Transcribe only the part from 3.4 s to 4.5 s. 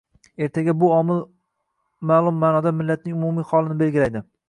holini belgilaydi.